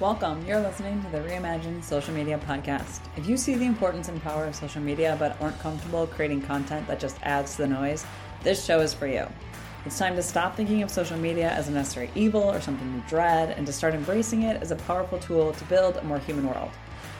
Welcome. 0.00 0.46
You're 0.46 0.60
listening 0.60 1.04
to 1.04 1.10
the 1.10 1.18
Reimagined 1.18 1.84
Social 1.84 2.14
Media 2.14 2.40
Podcast. 2.48 3.00
If 3.18 3.28
you 3.28 3.36
see 3.36 3.54
the 3.54 3.66
importance 3.66 4.08
and 4.08 4.22
power 4.22 4.46
of 4.46 4.54
social 4.54 4.80
media 4.80 5.14
but 5.18 5.38
aren't 5.42 5.58
comfortable 5.58 6.06
creating 6.06 6.40
content 6.40 6.86
that 6.86 6.98
just 6.98 7.18
adds 7.22 7.56
to 7.56 7.58
the 7.58 7.68
noise, 7.68 8.06
this 8.42 8.64
show 8.64 8.80
is 8.80 8.94
for 8.94 9.06
you. 9.06 9.26
It's 9.84 9.98
time 9.98 10.16
to 10.16 10.22
stop 10.22 10.56
thinking 10.56 10.82
of 10.82 10.90
social 10.90 11.18
media 11.18 11.50
as 11.50 11.68
a 11.68 11.72
necessary 11.72 12.10
evil 12.14 12.40
or 12.40 12.62
something 12.62 12.94
you 12.94 13.02
dread 13.10 13.50
and 13.50 13.66
to 13.66 13.74
start 13.74 13.92
embracing 13.92 14.44
it 14.44 14.62
as 14.62 14.70
a 14.70 14.76
powerful 14.76 15.18
tool 15.18 15.52
to 15.52 15.64
build 15.66 15.98
a 15.98 16.04
more 16.04 16.18
human 16.18 16.46
world. 16.46 16.70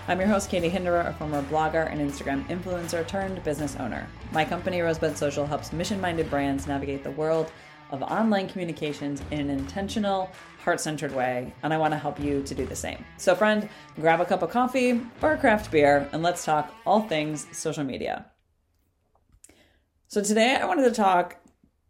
I'm 0.08 0.18
your 0.18 0.28
host, 0.28 0.48
Katie 0.48 0.70
Hinderer, 0.70 1.06
a 1.06 1.12
former 1.12 1.42
blogger 1.42 1.92
and 1.92 2.00
Instagram 2.00 2.46
influencer 2.48 3.06
turned 3.06 3.44
business 3.44 3.76
owner. 3.76 4.08
My 4.32 4.46
company, 4.46 4.80
Rosebud 4.80 5.18
Social, 5.18 5.46
helps 5.46 5.74
mission 5.74 6.00
minded 6.00 6.30
brands 6.30 6.66
navigate 6.66 7.04
the 7.04 7.10
world 7.10 7.52
of 7.92 8.02
online 8.02 8.48
communications 8.48 9.22
in 9.30 9.40
an 9.40 9.50
intentional, 9.50 10.30
heart 10.58 10.80
centered 10.80 11.14
way, 11.14 11.52
and 11.62 11.72
I 11.72 11.78
want 11.78 11.92
to 11.92 11.98
help 11.98 12.20
you 12.20 12.42
to 12.42 12.54
do 12.54 12.66
the 12.66 12.76
same. 12.76 13.04
So, 13.16 13.34
friend, 13.34 13.68
grab 13.96 14.20
a 14.20 14.24
cup 14.24 14.42
of 14.42 14.50
coffee 14.50 15.00
or 15.22 15.32
a 15.32 15.38
craft 15.38 15.70
beer, 15.70 16.08
and 16.12 16.22
let's 16.22 16.44
talk 16.44 16.72
all 16.86 17.02
things 17.02 17.46
social 17.52 17.84
media. 17.84 18.26
So, 20.08 20.22
today 20.22 20.56
I 20.56 20.66
wanted 20.66 20.84
to 20.84 20.92
talk 20.92 21.36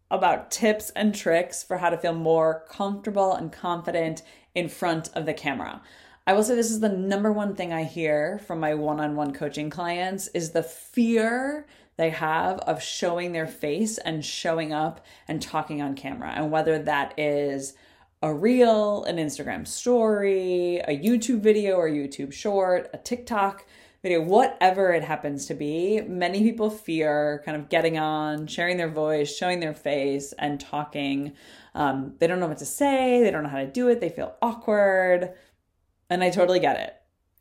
about 0.09 0.51
tips 0.51 0.89
and 0.91 1.15
tricks 1.15 1.63
for 1.63 1.77
how 1.77 1.89
to 1.89 1.97
feel 1.97 2.13
more 2.13 2.65
comfortable 2.69 3.33
and 3.33 3.51
confident 3.51 4.21
in 4.53 4.67
front 4.67 5.09
of 5.15 5.25
the 5.25 5.33
camera. 5.33 5.81
I 6.27 6.33
will 6.33 6.43
say 6.43 6.53
this 6.53 6.69
is 6.69 6.81
the 6.81 6.89
number 6.89 7.31
one 7.31 7.55
thing 7.55 7.73
I 7.73 7.83
hear 7.83 8.39
from 8.45 8.59
my 8.59 8.75
one-on-one 8.75 9.33
coaching 9.33 9.69
clients 9.69 10.27
is 10.29 10.51
the 10.51 10.61
fear 10.61 11.65
they 12.01 12.09
have 12.09 12.57
of 12.61 12.81
showing 12.81 13.31
their 13.31 13.45
face 13.45 13.99
and 13.99 14.25
showing 14.25 14.73
up 14.73 15.05
and 15.27 15.39
talking 15.39 15.83
on 15.83 15.93
camera. 15.93 16.33
And 16.35 16.49
whether 16.49 16.79
that 16.79 17.13
is 17.19 17.75
a 18.23 18.33
reel, 18.33 19.03
an 19.03 19.17
Instagram 19.17 19.67
story, 19.67 20.77
a 20.77 20.97
YouTube 20.97 21.41
video 21.41 21.75
or 21.75 21.87
YouTube 21.87 22.33
short, 22.33 22.89
a 22.91 22.97
TikTok 22.97 23.67
video, 24.01 24.19
whatever 24.19 24.91
it 24.91 25.03
happens 25.03 25.45
to 25.45 25.53
be, 25.53 26.01
many 26.01 26.41
people 26.41 26.71
fear 26.71 27.43
kind 27.45 27.55
of 27.55 27.69
getting 27.69 27.99
on, 27.99 28.47
sharing 28.47 28.77
their 28.77 28.89
voice, 28.89 29.35
showing 29.35 29.59
their 29.59 29.75
face, 29.75 30.33
and 30.39 30.59
talking. 30.59 31.33
Um, 31.75 32.15
they 32.17 32.25
don't 32.25 32.39
know 32.39 32.47
what 32.47 32.57
to 32.57 32.65
say, 32.65 33.21
they 33.21 33.29
don't 33.29 33.43
know 33.43 33.49
how 33.49 33.59
to 33.59 33.67
do 33.67 33.89
it, 33.89 34.01
they 34.01 34.09
feel 34.09 34.35
awkward. 34.41 35.33
And 36.09 36.23
I 36.23 36.31
totally 36.31 36.59
get 36.59 36.79
it. 36.79 36.95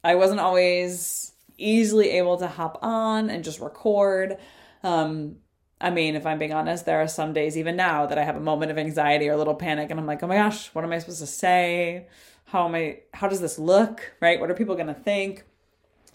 I 0.04 0.16
wasn't 0.16 0.40
always 0.40 1.32
easily 1.60 2.10
able 2.10 2.36
to 2.38 2.48
hop 2.48 2.78
on 2.82 3.30
and 3.30 3.44
just 3.44 3.60
record. 3.60 4.38
Um, 4.82 5.36
I 5.80 5.90
mean, 5.90 6.14
if 6.14 6.26
I'm 6.26 6.38
being 6.38 6.52
honest, 6.52 6.84
there 6.84 7.00
are 7.00 7.08
some 7.08 7.32
days, 7.32 7.56
even 7.56 7.76
now, 7.76 8.06
that 8.06 8.18
I 8.18 8.24
have 8.24 8.36
a 8.36 8.40
moment 8.40 8.70
of 8.70 8.78
anxiety 8.78 9.28
or 9.28 9.32
a 9.32 9.36
little 9.38 9.54
panic, 9.54 9.90
and 9.90 9.98
I'm 9.98 10.06
like, 10.06 10.22
oh 10.22 10.26
my 10.26 10.36
gosh, 10.36 10.68
what 10.74 10.84
am 10.84 10.92
I 10.92 10.98
supposed 10.98 11.20
to 11.20 11.26
say? 11.26 12.06
How 12.44 12.66
am 12.66 12.74
I, 12.74 13.00
how 13.14 13.28
does 13.28 13.40
this 13.40 13.58
look? 13.58 14.12
Right? 14.20 14.40
What 14.40 14.50
are 14.50 14.54
people 14.54 14.74
going 14.74 14.88
to 14.88 14.94
think? 14.94 15.44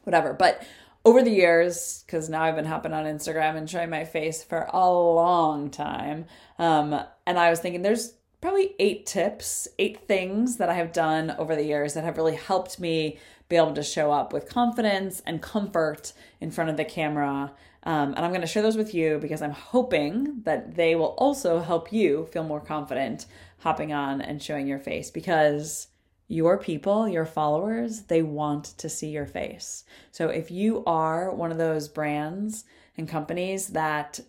Whatever. 0.04 0.34
But 0.34 0.62
over 1.04 1.24
the 1.24 1.32
years, 1.32 2.04
because 2.06 2.30
now 2.30 2.44
I've 2.44 2.56
been 2.56 2.66
hopping 2.66 2.94
on 2.94 3.06
Instagram 3.06 3.56
and 3.56 3.70
showing 3.70 3.90
my 3.90 4.06
face 4.06 4.44
for 4.44 4.68
a 4.72 4.92
long 4.92 5.70
time, 5.72 6.26
um, 6.60 7.00
and 7.26 7.40
I 7.40 7.50
was 7.50 7.60
thinking 7.60 7.82
there's 7.82 8.14
probably 8.42 8.76
eight 8.78 9.08
tips, 9.08 9.68
eight 9.80 10.08
things 10.08 10.58
that 10.58 10.70
I 10.70 10.76
have 10.76 10.94
done 10.94 11.32
over 11.40 11.56
the 11.56 11.64
years 11.64 11.96
that 11.96 12.04
have 12.04 12.18
really 12.18 12.36
helped 12.36 12.80
me 12.80 13.18
be 13.48 13.56
able 13.56 13.74
to 13.74 13.84
show 13.84 14.12
up 14.12 14.34
with 14.34 14.50
confidence 14.50 15.22
and 15.26 15.42
comfort 15.42 16.14
in 16.42 16.52
front 16.52 16.70
of 16.70 16.78
the 16.78 16.86
camera 16.86 17.54
um, 17.86 18.14
and 18.16 18.26
I'm 18.26 18.32
going 18.32 18.42
to 18.42 18.48
share 18.48 18.64
those 18.64 18.78
with 18.78 18.96
you 18.96 19.20
because 19.20 19.42
I'm 19.42 19.52
hoping 19.52 20.42
that 20.44 20.76
they 20.76 20.96
will 20.96 21.14
also 21.20 21.60
help 21.60 21.94
you 21.94 22.26
feel 22.32 22.44
more 22.44 22.60
confident 22.60 23.28
hopping 23.60 23.94
on 23.94 24.22
and 24.22 24.42
showing 24.42 24.68
your 24.68 24.80
face 24.80 25.12
because 25.12 25.88
your 26.28 26.58
people, 26.58 27.08
your 27.08 27.26
followers, 27.26 28.04
they 28.04 28.24
want 28.24 28.66
to 28.80 28.90
see 28.90 29.10
your 29.10 29.28
face. 29.28 29.84
So 30.12 30.30
if 30.30 30.50
you 30.50 30.84
are 30.86 31.32
one 31.32 31.52
of 31.52 31.60
those 31.60 31.88
brands 31.88 32.66
and 32.98 33.08
companies 33.08 33.68
that 33.68 34.20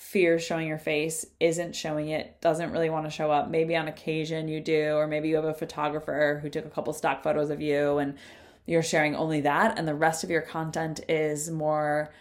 fears 0.00 0.42
showing 0.42 0.66
your 0.66 0.78
face, 0.78 1.26
isn't 1.40 1.76
showing 1.76 2.08
it, 2.08 2.40
doesn't 2.40 2.72
really 2.72 2.88
want 2.88 3.04
to 3.04 3.10
show 3.10 3.30
up, 3.30 3.50
maybe 3.50 3.76
on 3.76 3.86
occasion 3.86 4.48
you 4.48 4.58
do, 4.58 4.94
or 4.94 5.06
maybe 5.06 5.28
you 5.28 5.36
have 5.36 5.44
a 5.44 5.52
photographer 5.52 6.38
who 6.40 6.48
took 6.48 6.64
a 6.64 6.70
couple 6.70 6.90
stock 6.94 7.22
photos 7.22 7.50
of 7.50 7.60
you 7.60 7.98
and 7.98 8.16
you're 8.64 8.82
sharing 8.82 9.14
only 9.14 9.42
that, 9.42 9.78
and 9.78 9.86
the 9.86 9.94
rest 9.94 10.24
of 10.24 10.30
your 10.30 10.40
content 10.40 11.00
is 11.06 11.50
more 11.50 12.14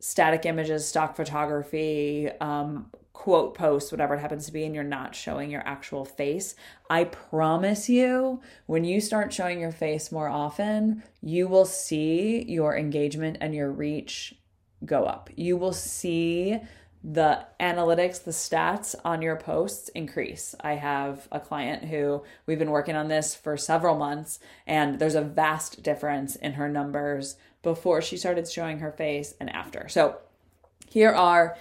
static 0.00 0.44
images, 0.44 0.86
stock 0.86 1.16
photography, 1.16 2.28
um, 2.42 2.90
quote 3.14 3.54
posts, 3.54 3.90
whatever 3.90 4.14
it 4.14 4.20
happens 4.20 4.44
to 4.44 4.52
be, 4.52 4.66
and 4.66 4.74
you're 4.74 4.84
not 4.84 5.14
showing 5.14 5.50
your 5.50 5.66
actual 5.66 6.04
face, 6.04 6.54
I 6.90 7.04
promise 7.04 7.88
you, 7.88 8.42
when 8.66 8.84
you 8.84 9.00
start 9.00 9.32
showing 9.32 9.60
your 9.60 9.72
face 9.72 10.12
more 10.12 10.28
often, 10.28 11.02
you 11.22 11.48
will 11.48 11.64
see 11.64 12.44
your 12.46 12.76
engagement 12.76 13.38
and 13.40 13.54
your 13.54 13.72
reach 13.72 14.34
go 14.84 15.04
up. 15.04 15.30
You 15.36 15.56
will 15.56 15.72
see 15.72 16.60
the 17.06 17.46
analytics, 17.60 18.24
the 18.24 18.30
stats 18.30 18.94
on 19.04 19.20
your 19.20 19.36
posts 19.36 19.90
increase. 19.90 20.54
I 20.62 20.76
have 20.76 21.28
a 21.30 21.38
client 21.38 21.84
who 21.84 22.22
we've 22.46 22.58
been 22.58 22.70
working 22.70 22.96
on 22.96 23.08
this 23.08 23.34
for 23.34 23.58
several 23.58 23.94
months, 23.94 24.38
and 24.66 24.98
there's 24.98 25.14
a 25.14 25.20
vast 25.20 25.82
difference 25.82 26.34
in 26.34 26.54
her 26.54 26.68
numbers 26.68 27.36
before 27.62 28.00
she 28.00 28.16
started 28.16 28.50
showing 28.50 28.78
her 28.78 28.90
face 28.90 29.34
and 29.38 29.50
after. 29.50 29.86
So, 29.88 30.16
here 30.88 31.12
are 31.12 31.58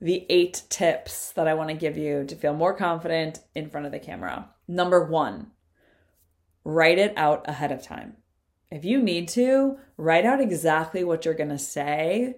the 0.00 0.24
eight 0.30 0.62
tips 0.70 1.32
that 1.32 1.46
I 1.46 1.54
want 1.54 1.68
to 1.68 1.76
give 1.76 1.98
you 1.98 2.24
to 2.24 2.34
feel 2.34 2.54
more 2.54 2.74
confident 2.74 3.40
in 3.54 3.68
front 3.68 3.84
of 3.84 3.92
the 3.92 3.98
camera. 3.98 4.48
Number 4.66 5.04
one, 5.04 5.48
write 6.64 6.98
it 6.98 7.12
out 7.16 7.46
ahead 7.46 7.70
of 7.70 7.82
time. 7.82 8.16
If 8.70 8.84
you 8.84 9.02
need 9.02 9.28
to, 9.28 9.78
write 9.98 10.24
out 10.24 10.40
exactly 10.40 11.04
what 11.04 11.24
you're 11.24 11.34
going 11.34 11.50
to 11.50 11.58
say 11.58 12.36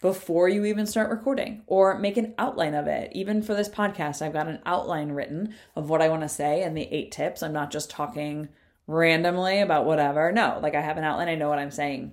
before 0.00 0.48
you 0.48 0.64
even 0.64 0.86
start 0.86 1.10
recording 1.10 1.62
or 1.66 1.98
make 1.98 2.16
an 2.16 2.34
outline 2.38 2.74
of 2.74 2.86
it. 2.86 3.10
Even 3.12 3.42
for 3.42 3.54
this 3.54 3.68
podcast, 3.68 4.22
I've 4.22 4.32
got 4.32 4.48
an 4.48 4.60
outline 4.64 5.12
written 5.12 5.54
of 5.76 5.90
what 5.90 6.00
I 6.00 6.08
want 6.08 6.22
to 6.22 6.28
say 6.28 6.62
and 6.62 6.76
the 6.76 6.88
eight 6.90 7.12
tips. 7.12 7.42
I'm 7.42 7.52
not 7.52 7.70
just 7.70 7.90
talking 7.90 8.48
randomly 8.86 9.60
about 9.60 9.84
whatever. 9.84 10.32
No, 10.32 10.58
like 10.62 10.74
I 10.74 10.80
have 10.80 10.96
an 10.96 11.04
outline, 11.04 11.28
I 11.28 11.34
know 11.34 11.48
what 11.48 11.58
I'm 11.58 11.70
saying. 11.70 12.12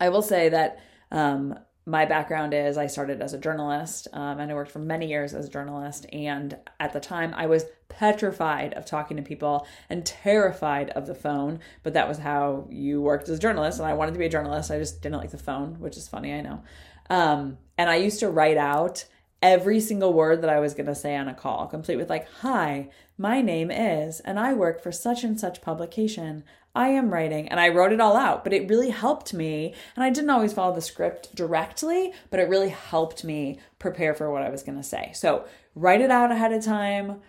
I 0.00 0.08
will 0.08 0.22
say 0.22 0.48
that 0.48 0.80
um, 1.10 1.58
my 1.90 2.04
background 2.04 2.54
is 2.54 2.78
I 2.78 2.86
started 2.86 3.20
as 3.20 3.34
a 3.34 3.38
journalist 3.38 4.06
um, 4.12 4.38
and 4.38 4.50
I 4.50 4.54
worked 4.54 4.70
for 4.70 4.78
many 4.78 5.08
years 5.08 5.34
as 5.34 5.46
a 5.46 5.50
journalist. 5.50 6.06
And 6.12 6.56
at 6.78 6.92
the 6.92 7.00
time, 7.00 7.34
I 7.34 7.46
was 7.46 7.64
petrified 7.88 8.74
of 8.74 8.86
talking 8.86 9.16
to 9.16 9.22
people 9.24 9.66
and 9.88 10.06
terrified 10.06 10.90
of 10.90 11.06
the 11.06 11.14
phone. 11.16 11.58
But 11.82 11.94
that 11.94 12.08
was 12.08 12.18
how 12.18 12.68
you 12.70 13.02
worked 13.02 13.28
as 13.28 13.38
a 13.38 13.40
journalist. 13.40 13.80
And 13.80 13.88
I 13.88 13.94
wanted 13.94 14.12
to 14.12 14.18
be 14.18 14.26
a 14.26 14.30
journalist. 14.30 14.70
I 14.70 14.78
just 14.78 15.02
didn't 15.02 15.18
like 15.18 15.32
the 15.32 15.38
phone, 15.38 15.80
which 15.80 15.96
is 15.96 16.06
funny, 16.06 16.32
I 16.32 16.42
know. 16.42 16.62
Um, 17.10 17.58
and 17.76 17.90
I 17.90 17.96
used 17.96 18.20
to 18.20 18.30
write 18.30 18.56
out 18.56 19.06
every 19.42 19.80
single 19.80 20.12
word 20.12 20.42
that 20.42 20.50
I 20.50 20.60
was 20.60 20.74
going 20.74 20.86
to 20.86 20.94
say 20.94 21.16
on 21.16 21.26
a 21.26 21.34
call, 21.34 21.66
complete 21.66 21.96
with 21.96 22.10
like, 22.10 22.28
Hi, 22.42 22.88
my 23.18 23.42
name 23.42 23.70
is, 23.70 24.20
and 24.20 24.38
I 24.38 24.54
work 24.54 24.80
for 24.82 24.92
such 24.92 25.24
and 25.24 25.38
such 25.40 25.60
publication. 25.60 26.44
I 26.74 26.88
am 26.88 27.12
writing. 27.12 27.48
And 27.48 27.58
I 27.58 27.68
wrote 27.68 27.92
it 27.92 28.00
all 28.00 28.16
out, 28.16 28.44
but 28.44 28.52
it 28.52 28.68
really 28.68 28.90
helped 28.90 29.34
me. 29.34 29.74
And 29.96 30.04
I 30.04 30.10
didn't 30.10 30.30
always 30.30 30.52
follow 30.52 30.74
the 30.74 30.80
script 30.80 31.34
directly, 31.34 32.12
but 32.30 32.40
it 32.40 32.48
really 32.48 32.68
helped 32.68 33.24
me 33.24 33.58
prepare 33.78 34.14
for 34.14 34.30
what 34.30 34.42
I 34.42 34.50
was 34.50 34.62
going 34.62 34.78
to 34.78 34.84
say. 34.84 35.10
So 35.14 35.46
write 35.74 36.00
it 36.00 36.10
out 36.10 36.30
ahead 36.30 36.52
of 36.52 36.64
time. 36.64 37.20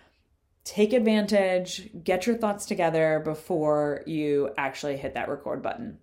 Take 0.64 0.92
advantage, 0.92 1.90
get 2.04 2.26
your 2.26 2.36
thoughts 2.36 2.66
together 2.66 3.20
before 3.24 4.04
you 4.06 4.50
actually 4.56 4.96
hit 4.96 5.14
that 5.14 5.28
record 5.28 5.60
button. 5.60 5.98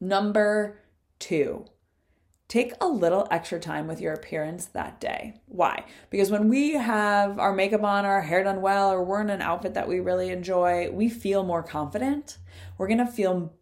Number 0.00 0.80
two, 1.18 1.66
take 2.48 2.72
a 2.80 2.88
little 2.88 3.28
extra 3.30 3.60
time 3.60 3.86
with 3.86 4.00
your 4.00 4.14
appearance 4.14 4.66
that 4.66 5.00
day. 5.00 5.34
Why? 5.46 5.84
Because 6.08 6.30
when 6.30 6.48
we 6.48 6.72
have 6.72 7.38
our 7.38 7.52
makeup 7.52 7.84
on, 7.84 8.06
our 8.06 8.22
hair 8.22 8.42
done 8.42 8.62
well, 8.62 8.90
or 8.90 9.04
we're 9.04 9.20
in 9.20 9.30
an 9.30 9.42
outfit 9.42 9.74
that 9.74 9.86
we 9.86 10.00
really 10.00 10.30
enjoy, 10.30 10.90
we 10.90 11.10
feel 11.10 11.44
more 11.44 11.62
confident. 11.62 12.38
We're 12.78 12.88
gonna 12.88 13.06
feel 13.06 13.52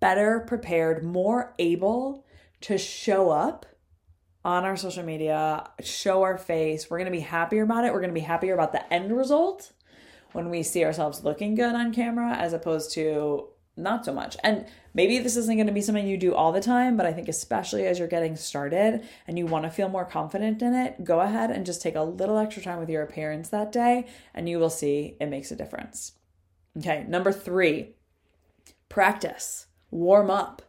better 0.00 0.40
prepared, 0.40 1.02
more 1.02 1.54
able 1.58 2.26
to 2.60 2.76
show 2.76 3.30
up 3.30 3.64
on 4.44 4.64
our 4.64 4.76
social 4.76 5.02
media, 5.02 5.68
show 5.80 6.22
our 6.22 6.36
face. 6.36 6.90
We're 6.90 6.98
gonna 6.98 7.10
be 7.10 7.20
happier 7.20 7.62
about 7.62 7.84
it. 7.84 7.92
We're 7.92 8.02
gonna 8.02 8.12
be 8.12 8.20
happier 8.20 8.52
about 8.52 8.72
the 8.72 8.92
end 8.92 9.16
result 9.16 9.72
when 10.32 10.50
we 10.50 10.62
see 10.62 10.84
ourselves 10.84 11.24
looking 11.24 11.54
good 11.54 11.74
on 11.74 11.94
camera 11.94 12.36
as 12.36 12.52
opposed 12.52 12.92
to 12.92 13.48
not 13.76 14.04
so 14.04 14.12
much. 14.12 14.36
And 14.42 14.66
maybe 14.94 15.18
this 15.18 15.36
isn't 15.36 15.56
going 15.56 15.66
to 15.66 15.72
be 15.72 15.82
something 15.82 16.06
you 16.06 16.16
do 16.16 16.34
all 16.34 16.52
the 16.52 16.60
time, 16.60 16.96
but 16.96 17.06
I 17.06 17.12
think 17.12 17.28
especially 17.28 17.86
as 17.86 17.98
you're 17.98 18.08
getting 18.08 18.36
started 18.36 19.06
and 19.26 19.38
you 19.38 19.46
want 19.46 19.64
to 19.64 19.70
feel 19.70 19.88
more 19.88 20.04
confident 20.04 20.62
in 20.62 20.74
it, 20.74 21.04
go 21.04 21.20
ahead 21.20 21.50
and 21.50 21.66
just 21.66 21.82
take 21.82 21.94
a 21.94 22.02
little 22.02 22.38
extra 22.38 22.62
time 22.62 22.78
with 22.78 22.88
your 22.88 23.02
appearance 23.02 23.50
that 23.50 23.72
day 23.72 24.06
and 24.34 24.48
you 24.48 24.58
will 24.58 24.70
see 24.70 25.16
it 25.20 25.26
makes 25.26 25.50
a 25.50 25.56
difference. 25.56 26.12
Okay, 26.78 27.04
number 27.08 27.32
three, 27.32 27.94
practice, 28.88 29.66
warm 29.90 30.30
up. 30.30 30.62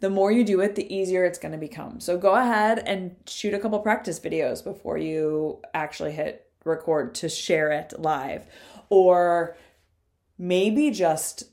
The 0.00 0.10
more 0.10 0.30
you 0.30 0.44
do 0.44 0.60
it, 0.60 0.74
the 0.74 0.94
easier 0.94 1.24
it's 1.24 1.38
going 1.38 1.52
to 1.52 1.58
become. 1.58 2.00
So 2.00 2.16
go 2.16 2.34
ahead 2.34 2.78
and 2.78 3.16
shoot 3.26 3.52
a 3.52 3.58
couple 3.58 3.80
practice 3.80 4.20
videos 4.20 4.62
before 4.62 4.96
you 4.96 5.60
actually 5.74 6.12
hit 6.12 6.46
record 6.64 7.14
to 7.16 7.28
share 7.28 7.72
it 7.72 7.94
live. 7.98 8.46
Or 8.90 9.56
maybe 10.38 10.90
just 10.90 11.44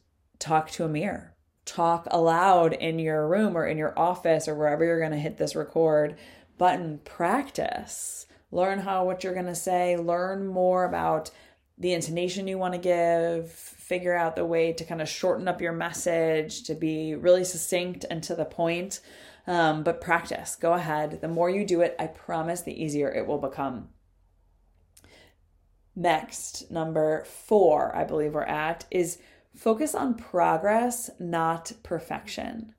talk 0.46 0.70
to 0.72 0.86
a 0.86 0.88
mirror. 0.88 1.34
Talk 1.66 2.08
aloud 2.12 2.74
in 2.74 3.00
your 3.00 3.28
room 3.28 3.58
or 3.58 3.66
in 3.66 3.78
your 3.78 3.98
office 3.98 4.48
or 4.48 4.54
wherever 4.54 4.86
you're 4.86 5.00
going 5.00 5.12
to 5.12 5.18
hit 5.18 5.38
this 5.38 5.56
record 5.56 6.18
button. 6.60 7.00
Practice. 7.04 8.28
Learn 8.52 8.80
how 8.80 9.06
what 9.06 9.24
you're 9.24 9.34
going 9.34 9.48
to 9.48 9.56
say, 9.56 9.98
learn 9.98 10.46
more 10.46 10.86
about 10.86 11.32
the 11.78 11.94
intonation 11.94 12.48
you 12.48 12.58
want 12.58 12.74
to 12.74 12.80
give, 12.80 13.52
figure 13.52 14.16
out 14.16 14.36
the 14.36 14.46
way 14.46 14.72
to 14.72 14.86
kind 14.86 15.02
of 15.02 15.10
shorten 15.10 15.48
up 15.48 15.62
your 15.62 15.74
message 15.74 16.64
to 16.64 16.76
be 16.76 17.16
really 17.16 17.44
succinct 17.44 18.06
and 18.10 18.24
to 18.24 18.36
the 18.36 18.46
point. 18.46 19.02
Um, 19.48 19.84
but 19.84 20.00
practice, 20.00 20.56
go 20.56 20.74
ahead. 20.74 21.20
The 21.22 21.28
more 21.28 21.50
you 21.50 21.66
do 21.66 21.82
it, 21.82 21.96
I 22.00 22.08
promise 22.08 22.62
the 22.62 22.82
easier 22.82 23.12
it 23.12 23.28
will 23.28 23.40
become. 23.40 23.90
Next, 25.96 26.70
number 26.72 27.26
four, 27.26 27.96
I 27.96 28.04
believe 28.04 28.34
we're 28.34 28.44
at, 28.44 28.86
is 28.92 29.18
focus 29.56 29.96
on 29.96 30.16
progress, 30.16 31.10
not 31.20 31.72
perfection. 31.84 32.74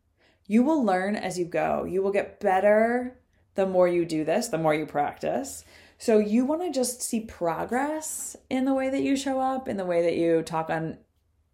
You 0.46 0.62
will 0.62 0.84
learn 0.84 1.16
as 1.16 1.38
you 1.38 1.44
go. 1.44 1.84
You 1.84 2.02
will 2.02 2.12
get 2.12 2.40
better 2.40 3.18
the 3.54 3.66
more 3.66 3.88
you 3.88 4.04
do 4.04 4.24
this, 4.24 4.48
the 4.48 4.58
more 4.58 4.74
you 4.74 4.86
practice. 4.86 5.64
So 5.98 6.18
you 6.18 6.44
want 6.44 6.62
to 6.62 6.70
just 6.70 7.02
see 7.02 7.20
progress 7.20 8.36
in 8.50 8.66
the 8.66 8.74
way 8.74 8.90
that 8.90 9.02
you 9.02 9.16
show 9.16 9.40
up, 9.40 9.66
in 9.66 9.76
the 9.76 9.86
way 9.86 10.02
that 10.02 10.16
you 10.16 10.42
talk 10.42 10.68
on 10.68 10.98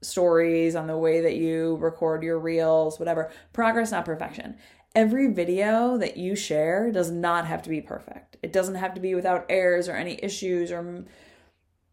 stories, 0.03 0.75
on 0.75 0.89
the 0.89 0.99
way 0.99 1.21
that 1.21 1.37
you 1.37 1.77
record 1.77 2.25
your 2.25 2.39
reels, 2.39 2.99
whatever. 2.99 3.31
Progress, 3.53 3.93
not 3.93 4.05
perfection. 4.05 4.57
Every 4.95 5.33
video 5.33 5.97
that 5.97 6.17
you 6.17 6.35
share 6.35 6.91
does 6.91 7.11
not 7.11 7.47
have 7.47 7.63
to 7.63 7.71
be 7.71 7.81
perfect. 7.81 8.37
It 8.43 8.53
doesn't 8.53 8.75
have 8.75 8.95
to 8.95 9.01
be 9.01 9.15
without 9.15 9.47
errors 9.49 9.89
or 9.89 9.95
any 9.95 10.19
issues 10.23 10.73
or 10.73 11.05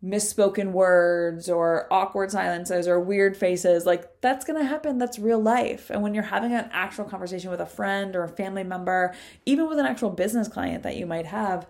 misspoken 0.04 0.72
words 0.72 1.50
or 1.50 1.88
awkward 1.92 2.32
silences 2.32 2.88
or 2.88 3.00
weird 3.00 3.36
faces. 3.36 3.86
Like 3.86 4.22
that's 4.22 4.46
going 4.46 4.60
to 4.60 4.68
happen. 4.68 4.98
That's 4.98 5.20
real 5.20 5.42
life. 5.42 5.90
And 5.90 6.02
when 6.02 6.14
you're 6.14 6.24
having 6.24 6.54
an 6.54 6.70
actual 6.72 7.06
conversation 7.06 7.52
with 7.52 7.60
a 7.60 7.66
friend 7.66 8.16
or 8.16 8.24
a 8.24 8.30
family 8.30 8.64
member, 8.64 9.14
even 9.46 9.68
with 9.68 9.78
an 9.78 9.86
actual 9.86 10.10
business 10.10 10.48
client 10.48 10.84
that 10.84 10.96
you 10.96 11.06
might 11.06 11.26
have, 11.26 11.68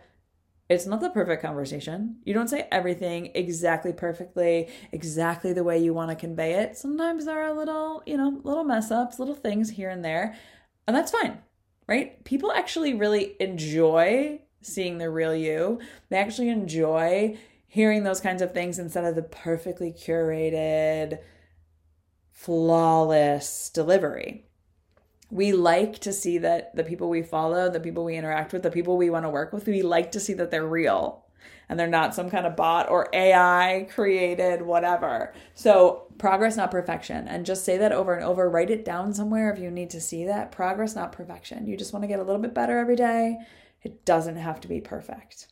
it's 0.69 0.85
not 0.85 1.01
the 1.01 1.09
perfect 1.09 1.41
conversation. 1.41 2.17
You 2.23 2.35
don't 2.35 2.47
say 2.47 2.67
everything 2.71 3.31
exactly 3.33 3.91
perfectly, 3.91 4.69
exactly 4.91 5.51
the 5.51 5.63
way 5.63 5.79
you 5.79 5.95
want 5.95 6.11
to 6.11 6.15
convey 6.15 6.53
it. 6.61 6.77
Sometimes 6.77 7.25
there 7.25 7.41
are 7.41 7.53
little, 7.55 8.03
you 8.05 8.17
know, 8.17 8.39
little 8.43 8.63
mess 8.63 8.91
ups, 8.91 9.17
little 9.17 9.33
things 9.33 9.71
here 9.71 9.89
and 9.89 10.05
there, 10.05 10.35
and 10.87 10.95
that's 10.95 11.11
fine, 11.11 11.39
right? 11.87 12.23
People 12.23 12.51
actually 12.51 12.93
really 12.93 13.35
enjoy 13.39 14.41
seeing 14.61 14.99
the 14.99 15.09
real 15.09 15.35
you. 15.35 15.79
They 16.09 16.17
actually 16.17 16.49
enjoy 16.49 17.39
hearing 17.69 18.03
those 18.03 18.19
kinds 18.19 18.41
of 18.41 18.51
things 18.51 18.79
instead 18.79 19.05
of 19.05 19.15
the 19.15 19.21
perfectly 19.21 19.93
curated, 19.93 21.19
flawless 22.31 23.69
delivery. 23.69 24.47
We 25.29 25.53
like 25.53 25.99
to 25.99 26.11
see 26.11 26.39
that 26.39 26.75
the 26.75 26.83
people 26.83 27.09
we 27.09 27.21
follow, 27.21 27.69
the 27.69 27.79
people 27.79 28.03
we 28.03 28.17
interact 28.17 28.51
with, 28.51 28.63
the 28.63 28.71
people 28.71 28.97
we 28.97 29.11
want 29.11 29.25
to 29.25 29.29
work 29.29 29.53
with, 29.53 29.67
we 29.67 29.83
like 29.83 30.11
to 30.13 30.19
see 30.19 30.33
that 30.33 30.49
they're 30.49 30.67
real 30.67 31.25
and 31.69 31.79
they're 31.79 31.85
not 31.85 32.15
some 32.15 32.31
kind 32.31 32.47
of 32.47 32.55
bot 32.55 32.89
or 32.89 33.07
AI 33.13 33.87
created, 33.93 34.63
whatever. 34.63 35.31
So, 35.53 36.07
progress, 36.17 36.57
not 36.57 36.71
perfection. 36.71 37.27
And 37.27 37.45
just 37.45 37.63
say 37.63 37.77
that 37.77 37.91
over 37.91 38.15
and 38.15 38.25
over. 38.25 38.49
Write 38.49 38.71
it 38.71 38.83
down 38.83 39.13
somewhere 39.13 39.53
if 39.53 39.59
you 39.59 39.69
need 39.69 39.91
to 39.91 40.01
see 40.01 40.25
that. 40.25 40.51
Progress, 40.51 40.95
not 40.95 41.11
perfection. 41.11 41.67
You 41.67 41.77
just 41.77 41.93
want 41.93 42.01
to 42.01 42.07
get 42.07 42.19
a 42.19 42.23
little 42.23 42.41
bit 42.41 42.55
better 42.55 42.79
every 42.79 42.95
day. 42.95 43.37
It 43.83 44.03
doesn't 44.05 44.37
have 44.37 44.59
to 44.61 44.67
be 44.67 44.81
perfect. 44.81 45.47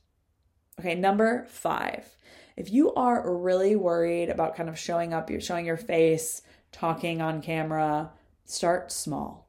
Okay, 0.80 0.94
number 0.94 1.46
five. 1.50 2.08
If 2.56 2.72
you 2.72 2.94
are 2.94 3.36
really 3.36 3.76
worried 3.76 4.30
about 4.30 4.56
kind 4.56 4.70
of 4.70 4.78
showing 4.78 5.12
up, 5.12 5.30
you're 5.30 5.42
showing 5.42 5.66
your 5.66 5.78
face, 5.78 6.44
talking 6.72 7.20
on 7.20 7.42
camera, 7.42 8.12
start 8.46 8.92
small. 8.92 9.48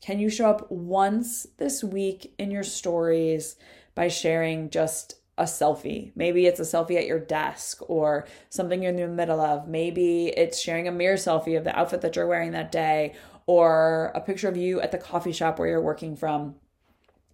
Can 0.00 0.18
you 0.18 0.28
show 0.28 0.50
up 0.50 0.70
once 0.70 1.46
this 1.56 1.84
week 1.84 2.34
in 2.36 2.50
your 2.50 2.64
stories 2.64 3.56
by 3.94 4.08
sharing 4.08 4.70
just 4.70 5.14
a 5.38 5.44
selfie? 5.44 6.10
Maybe 6.16 6.46
it's 6.46 6.60
a 6.60 6.64
selfie 6.64 6.98
at 6.98 7.06
your 7.06 7.20
desk 7.20 7.78
or 7.88 8.26
something 8.50 8.82
you're 8.82 8.90
in 8.90 8.96
the 8.96 9.06
middle 9.06 9.40
of. 9.40 9.68
Maybe 9.68 10.28
it's 10.28 10.60
sharing 10.60 10.88
a 10.88 10.92
mirror 10.92 11.16
selfie 11.16 11.56
of 11.56 11.62
the 11.62 11.78
outfit 11.78 12.00
that 12.00 12.16
you're 12.16 12.26
wearing 12.26 12.50
that 12.52 12.72
day 12.72 13.14
or 13.46 14.10
a 14.16 14.20
picture 14.20 14.48
of 14.48 14.56
you 14.56 14.80
at 14.80 14.90
the 14.90 14.98
coffee 14.98 15.32
shop 15.32 15.58
where 15.60 15.68
you're 15.68 15.80
working 15.80 16.16
from. 16.16 16.56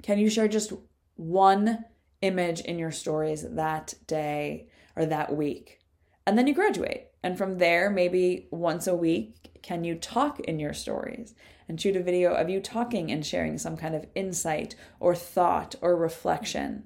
Can 0.03 0.19
you 0.19 0.29
share 0.29 0.49
just 0.49 0.73
one 1.17 1.85
image 2.23 2.61
in 2.61 2.79
your 2.79 2.91
stories 2.91 3.45
that 3.49 3.95
day 4.07 4.69
or 4.97 5.07
that 5.07 5.35
week. 5.35 5.81
And 6.27 6.37
then 6.37 6.47
you 6.47 6.55
graduate. 6.55 7.09
And 7.23 7.37
from 7.37 7.59
there, 7.59 7.91
maybe 7.91 8.49
once 8.51 8.87
a 8.87 8.95
week, 8.95 9.61
can 9.63 9.85
you 9.85 9.95
talk 9.95 10.41
in 10.41 10.59
your 10.59 10.73
stories 10.73 11.35
and 11.69 11.81
shoot 11.81 11.97
a 11.97 12.03
video 12.03 12.33
of 12.33 12.49
you 12.49 12.61
talking 12.61 13.11
and 13.11 13.25
sharing 13.25 13.59
some 13.59 13.77
kind 13.77 13.95
of 13.95 14.07
insight 14.15 14.75
or 14.99 15.15
thought 15.15 15.75
or 15.81 15.97
reflection? 15.97 16.85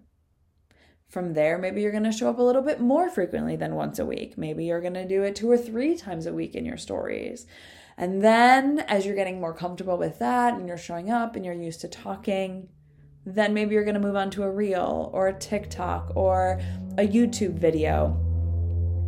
From 1.09 1.35
there, 1.35 1.59
maybe 1.59 1.81
you're 1.81 1.93
going 1.93 2.05
to 2.05 2.13
show 2.13 2.29
up 2.29 2.39
a 2.39 2.43
little 2.43 2.63
bit 2.63 2.81
more 2.81 3.09
frequently 3.09 3.55
than 3.55 3.77
once 3.77 4.01
a 4.01 4.07
week. 4.07 4.37
Maybe 4.37 4.65
you're 4.65 4.81
going 4.81 4.95
to 4.95 5.07
do 5.07 5.23
it 5.23 5.37
two 5.37 5.51
or 5.51 5.57
three 5.57 5.97
times 5.97 6.27
a 6.27 6.33
week 6.33 6.57
in 6.57 6.65
your 6.65 6.77
stories. 6.77 7.47
And 7.97 8.23
then, 8.23 8.81
as 8.81 9.07
you're 9.07 9.15
getting 9.15 9.41
more 9.41 9.55
comfortable 9.55 9.97
with 9.97 10.19
that 10.19 10.55
and 10.55 10.67
you're 10.67 10.77
showing 10.77 11.11
up 11.11 11.37
and 11.37 11.45
you're 11.45 11.55
used 11.55 11.83
to 11.83 11.89
talking, 11.89 12.69
then 13.27 13.55
maybe 13.55 13.75
you're 13.75 13.85
going 13.85 13.95
to 13.95 14.01
move 14.01 14.17
on 14.17 14.31
to 14.31 14.43
a 14.43 14.51
reel 14.51 15.11
or 15.13 15.29
a 15.29 15.39
TikTok 15.39 16.13
or 16.15 16.61
a 16.99 17.07
YouTube 17.07 17.59
video. 17.59 18.21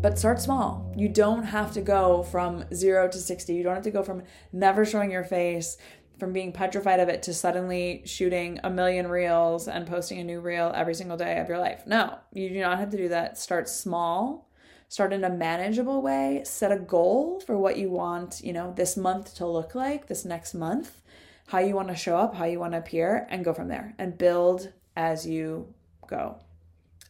But 0.01 0.19
start 0.19 0.41
small. 0.41 0.93
You 0.97 1.09
don't 1.09 1.43
have 1.43 1.73
to 1.73 1.81
go 1.81 2.23
from 2.23 2.65
zero 2.75 3.09
to 3.09 3.19
60. 3.19 3.55
You 3.55 3.63
don't 3.63 3.75
have 3.75 3.85
to 3.85 3.91
go 3.91 4.03
from 4.03 4.23
never 4.53 4.85
showing 4.85 5.11
your 5.11 5.25
face, 5.25 5.79
from 6.19 6.33
being 6.33 6.53
petrified 6.53 7.01
of 7.01 7.09
it, 7.09 7.23
to 7.25 7.35
suddenly 7.35 8.03
shooting 8.05 8.61
a 8.63 8.71
million 8.71 9.09
reels 9.09 9.69
and 9.69 9.87
posting 9.87 10.19
a 10.21 10.25
new 10.25 10.41
reel 10.41 10.73
every 10.75 10.95
single 10.95 11.17
day 11.17 11.39
of 11.39 11.49
your 11.49 11.59
life. 11.59 11.87
No, 11.87 12.19
you 12.33 12.49
do 12.49 12.61
not 12.61 12.79
have 12.79 12.91
to 12.91 12.97
do 12.97 13.09
that. 13.09 13.39
Start 13.39 13.69
small. 13.69 14.49
Start 14.89 15.13
in 15.13 15.25
a 15.25 15.31
manageable 15.31 16.01
way. 16.01 16.43
Set 16.45 16.71
a 16.71 16.79
goal 16.79 17.41
for 17.41 17.59
what 17.59 17.77
you 17.77 17.91
want, 17.91 18.41
you 18.45 18.53
know, 18.53 18.73
this 18.77 18.97
month 18.97 19.35
to 19.37 19.47
look 19.47 19.75
like, 19.75 20.07
this 20.07 20.25
next 20.25 20.55
month 20.55 21.03
how 21.47 21.59
you 21.59 21.75
want 21.75 21.89
to 21.89 21.97
show 21.97 22.17
up, 22.17 22.35
how 22.35 22.45
you 22.45 22.59
want 22.59 22.73
to 22.73 22.79
appear, 22.79 23.27
and 23.31 23.45
go 23.45 23.55
from 23.55 23.69
there 23.69 23.95
and 23.99 24.19
build 24.19 24.73
as 24.97 25.27
you 25.27 25.73
go. 26.09 26.39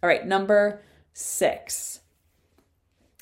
All 0.03 0.09
right, 0.09 0.27
number 0.27 0.83
six 1.13 2.01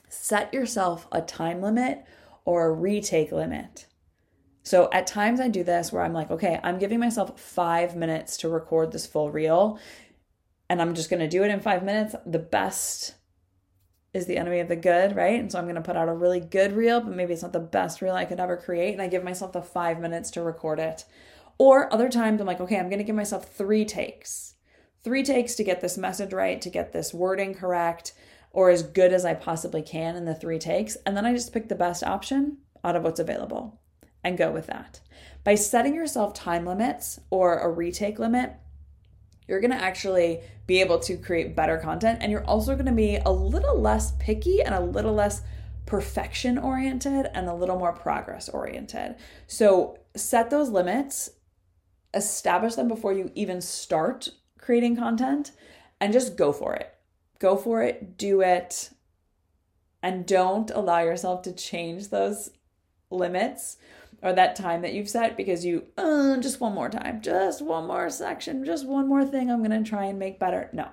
set 0.08 0.55
yourself 0.55 1.06
a 1.12 1.20
time 1.20 1.61
limit 1.61 2.05
or 2.44 2.66
a 2.66 2.72
retake 2.72 3.33
limit. 3.33 3.87
So 4.62 4.88
at 4.92 5.06
times 5.06 5.40
I 5.40 5.49
do 5.49 5.62
this 5.62 5.92
where 5.92 6.02
I'm 6.02 6.14
like, 6.14 6.30
okay, 6.30 6.59
I'm 6.62 6.78
giving 6.78 6.99
myself 6.99 7.38
five 7.38 7.94
minutes 7.94 8.38
to 8.38 8.49
record 8.49 8.92
this 8.92 9.06
full 9.06 9.30
reel, 9.30 9.78
and 10.71 10.80
I'm 10.80 10.94
just 10.94 11.11
gonna 11.11 11.28
do 11.28 11.44
it 11.44 11.50
in 11.50 11.61
five 11.61 11.85
minutes. 11.85 12.14
The 12.25 12.38
best 12.38 13.14
is 14.14 14.26
the 14.26 14.37
enemy 14.37 14.61
of 14.61 14.68
the 14.68 14.76
good, 14.76 15.16
right? 15.16 15.40
And 15.40 15.50
so 15.50 15.59
I'm 15.59 15.64
going 15.64 15.75
to 15.75 15.83
put 15.83 15.97
out 15.97 16.09
a 16.09 16.14
really 16.14 16.40
good 16.40 16.73
reel, 16.73 17.00
but 17.00 17.16
maybe 17.16 17.33
it's 17.33 17.42
not 17.42 17.52
the 17.52 17.59
best 17.59 18.00
reel 18.00 18.14
I 18.14 18.25
could 18.25 18.40
ever 18.40 18.56
create. 18.56 18.92
And 18.92 19.02
I 19.02 19.09
give 19.09 19.25
myself 19.25 19.52
the 19.52 19.61
five 19.61 19.99
minutes 20.00 20.30
to 20.33 20.42
record 20.42 20.78
it. 20.78 21.04
Or 21.59 21.92
other 21.92 22.09
times 22.09 22.40
I'm 22.40 22.47
like, 22.47 22.61
okay, 22.61 22.78
I'm 22.78 22.88
going 22.88 22.99
to 22.99 23.04
give 23.04 23.16
myself 23.16 23.52
three 23.52 23.85
takes. 23.85 24.54
Three 25.02 25.25
takes 25.25 25.56
to 25.56 25.64
get 25.64 25.80
this 25.80 25.99
message 25.99 26.33
right, 26.33 26.62
to 26.62 26.71
get 26.71 26.92
this 26.92 27.12
wording 27.12 27.54
correct, 27.54 28.12
or 28.52 28.71
as 28.71 28.83
good 28.83 29.12
as 29.12 29.25
I 29.25 29.35
possibly 29.35 29.83
can 29.83 30.16
in 30.16 30.25
the 30.25 30.35
three 30.35 30.59
takes. 30.59 30.97
And 31.04 31.16
then 31.16 31.26
I 31.26 31.33
just 31.33 31.52
pick 31.52 31.68
the 31.68 31.75
best 31.75 32.04
option 32.04 32.59
out 32.85 32.97
of 32.97 33.02
what's 33.02 33.21
available 33.21 33.80
and 34.23 34.38
go 34.38 34.50
with 34.50 34.66
that. 34.68 35.00
By 35.42 35.56
setting 35.56 35.94
yourself 35.94 36.35
time 36.35 36.64
limits 36.64 37.21
or 37.30 37.59
a 37.59 37.71
retake 37.71 38.18
limit, 38.18 38.54
you're 39.47 39.61
going 39.61 39.71
to 39.71 39.83
actually 39.83 40.41
be 40.67 40.81
able 40.81 40.99
to 40.99 41.17
create 41.17 41.55
better 41.55 41.79
content 41.79 42.19
and 42.23 42.33
you're 42.33 42.45
also 42.45 42.75
going 42.75 42.87
to 42.87 42.93
be 42.93 43.17
a 43.17 43.31
little 43.31 43.79
less 43.79 44.13
picky 44.19 44.63
and 44.63 44.75
a 44.75 44.81
little 44.81 45.15
less 45.15 45.43
perfection 45.87 46.57
oriented 46.57 47.27
and 47.35 47.49
a 47.49 47.55
little 47.55 47.79
more 47.79 47.93
progress 47.93 48.49
oriented. 48.49 49.17
So 49.47 49.99
set 50.17 50.51
those 50.51 50.71
limits, 50.71 51.31
establish 52.15 52.75
them 52.75 52.89
before 52.89 53.13
you 53.13 53.31
even 53.35 53.61
start 53.61 54.31
creating 54.59 54.97
content 54.97 55.53
and 56.01 56.13
just 56.13 56.37
go 56.37 56.53
for 56.53 56.75
it. 56.75 56.95
Go 57.39 57.57
for 57.57 57.83
it, 57.83 58.17
do 58.17 58.41
it, 58.41 58.91
and 60.03 60.27
don't 60.27 60.71
allow 60.71 61.01
yourself 61.01 61.43
to 61.43 61.53
change 61.53 62.09
those 62.09 62.51
limits 63.11 63.77
or 64.25 64.33
that 64.33 64.57
time 64.57 64.81
that 64.81 64.95
you've 64.95 65.09
set 65.09 65.37
because 65.37 65.64
you 65.64 65.85
uh, 65.99 66.38
just 66.38 66.61
one 66.61 66.75
more 66.75 66.88
time, 66.88 67.21
just 67.21 67.61
one 67.61 67.87
more 67.87 68.09
section, 68.09 68.64
just 68.64 68.87
one 68.87 69.07
more 69.07 69.25
thing 69.25 69.50
I'm 69.50 69.62
going 69.62 69.85
to 69.85 69.88
try 69.88 70.07
and 70.07 70.19
make 70.19 70.40
better. 70.40 70.71
No. 70.73 70.88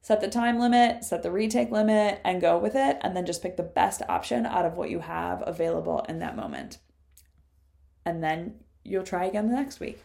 Set 0.00 0.20
the 0.20 0.28
time 0.28 0.58
limit, 0.58 1.04
set 1.04 1.22
the 1.22 1.30
retake 1.30 1.70
limit, 1.70 2.20
and 2.24 2.40
go 2.40 2.58
with 2.58 2.74
it. 2.74 2.98
And 3.02 3.16
then 3.16 3.26
just 3.26 3.42
pick 3.42 3.56
the 3.56 3.62
best 3.62 4.02
option 4.08 4.46
out 4.46 4.64
of 4.64 4.76
what 4.76 4.90
you 4.90 5.00
have 5.00 5.42
available 5.46 6.04
in 6.08 6.20
that 6.20 6.36
moment. 6.36 6.78
And 8.04 8.22
then 8.22 8.60
you'll 8.84 9.04
try 9.04 9.26
again 9.26 9.48
the 9.48 9.54
next 9.54 9.80
week. 9.80 10.02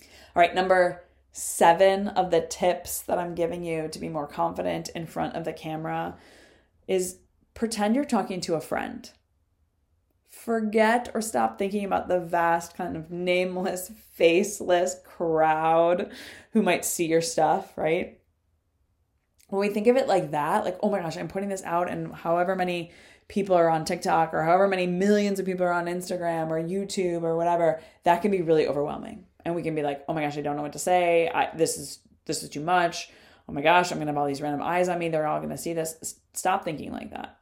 All 0.00 0.40
right, 0.40 0.54
number 0.54 1.04
seven 1.32 2.08
of 2.08 2.30
the 2.30 2.40
tips 2.40 3.00
that 3.02 3.18
I'm 3.18 3.34
giving 3.34 3.64
you 3.64 3.88
to 3.88 3.98
be 3.98 4.08
more 4.08 4.26
confident 4.26 4.90
in 4.90 5.06
front 5.06 5.36
of 5.36 5.44
the 5.44 5.52
camera 5.52 6.16
is 6.86 7.18
pretend 7.54 7.94
you're 7.94 8.04
talking 8.04 8.40
to 8.42 8.54
a 8.54 8.60
friend. 8.60 9.10
Forget 10.32 11.10
or 11.14 11.20
stop 11.20 11.58
thinking 11.58 11.84
about 11.84 12.08
the 12.08 12.18
vast, 12.18 12.74
kind 12.74 12.96
of 12.96 13.10
nameless, 13.10 13.92
faceless 14.14 14.96
crowd 15.04 16.10
who 16.52 16.62
might 16.62 16.86
see 16.86 17.06
your 17.06 17.20
stuff, 17.20 17.76
right? 17.76 18.18
When 19.48 19.60
we 19.60 19.68
think 19.68 19.86
of 19.86 19.96
it 19.96 20.08
like 20.08 20.30
that, 20.30 20.64
like, 20.64 20.78
oh 20.82 20.90
my 20.90 21.00
gosh, 21.00 21.18
I'm 21.18 21.28
putting 21.28 21.50
this 21.50 21.62
out, 21.62 21.90
and 21.90 22.12
however 22.12 22.56
many 22.56 22.92
people 23.28 23.54
are 23.54 23.68
on 23.68 23.84
TikTok 23.84 24.32
or 24.32 24.42
however 24.42 24.66
many 24.66 24.86
millions 24.86 25.38
of 25.38 25.44
people 25.44 25.66
are 25.66 25.72
on 25.72 25.84
Instagram 25.84 26.48
or 26.48 26.60
YouTube 26.60 27.22
or 27.22 27.36
whatever, 27.36 27.80
that 28.04 28.22
can 28.22 28.30
be 28.30 28.40
really 28.40 28.66
overwhelming. 28.66 29.26
And 29.44 29.54
we 29.54 29.62
can 29.62 29.74
be 29.74 29.82
like, 29.82 30.02
oh 30.08 30.14
my 30.14 30.22
gosh, 30.22 30.38
I 30.38 30.40
don't 30.40 30.56
know 30.56 30.62
what 30.62 30.72
to 30.72 30.78
say. 30.78 31.28
I, 31.28 31.54
this 31.54 31.76
is 31.76 31.98
this 32.24 32.42
is 32.42 32.48
too 32.48 32.62
much. 32.62 33.10
Oh 33.48 33.52
my 33.52 33.60
gosh, 33.60 33.92
I'm 33.92 33.98
gonna 33.98 34.10
have 34.10 34.18
all 34.18 34.26
these 34.26 34.40
random 34.40 34.62
eyes 34.62 34.88
on 34.88 34.98
me. 34.98 35.10
They're 35.10 35.26
all 35.26 35.40
gonna 35.40 35.58
see 35.58 35.74
this. 35.74 36.16
Stop 36.32 36.64
thinking 36.64 36.90
like 36.90 37.10
that 37.10 37.38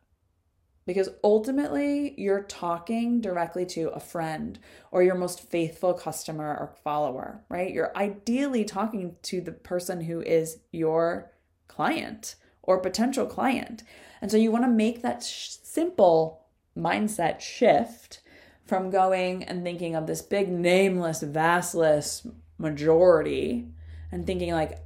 because 0.87 1.09
ultimately 1.23 2.15
you're 2.17 2.43
talking 2.43 3.21
directly 3.21 3.67
to 3.67 3.91
a 3.91 4.01
friend 4.01 4.59
or 4.91 5.03
your 5.03 5.15
most 5.15 5.41
faithful 5.41 5.95
customer 5.95 6.49
or 6.49 6.75
follower, 6.83 7.45
right? 7.49 7.73
You're 7.73 7.97
ideally 7.97 8.65
talking 8.65 9.17
to 9.23 9.41
the 9.41 9.53
person 9.53 10.03
who 10.03 10.21
is 10.21 10.59
your 10.73 11.33
client 11.69 12.37
or 12.63 12.79
potential 12.79 13.27
client. 13.27 13.83
And 14.21 14.31
so 14.31 14.37
you 14.37 14.51
want 14.51 14.65
to 14.65 14.71
make 14.71 15.03
that 15.03 15.23
sh- 15.23 15.51
simple 15.63 16.47
mindset 16.77 17.41
shift 17.41 18.21
from 18.65 18.91
going 18.91 19.45
and 19.45 19.63
thinking 19.63 19.95
of 19.95 20.07
this 20.07 20.23
big 20.23 20.49
nameless, 20.49 21.23
vastless 21.23 22.27
majority 22.59 23.69
and 24.13 24.27
thinking 24.27 24.53
like, 24.53 24.79